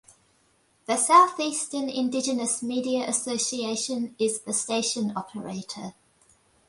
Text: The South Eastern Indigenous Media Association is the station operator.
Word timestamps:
The 0.87 0.97
South 0.97 1.39
Eastern 1.39 1.87
Indigenous 1.87 2.63
Media 2.63 3.07
Association 3.07 4.15
is 4.17 4.41
the 4.41 4.51
station 4.51 5.13
operator. 5.15 5.93